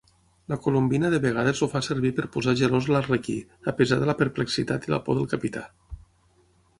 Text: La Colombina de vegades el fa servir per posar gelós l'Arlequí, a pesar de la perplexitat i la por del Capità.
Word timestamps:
La 0.51 0.57
Colombina 0.67 1.09
de 1.13 1.17
vegades 1.25 1.59
el 1.67 1.69
fa 1.73 1.81
servir 1.87 2.11
per 2.19 2.25
posar 2.35 2.55
gelós 2.61 2.87
l'Arlequí, 2.93 3.35
a 3.73 3.73
pesar 3.81 3.99
de 4.05 4.09
la 4.11 4.19
perplexitat 4.23 4.89
i 4.89 4.95
la 4.95 4.99
por 5.11 5.21
del 5.21 5.29
Capità. 5.35 5.63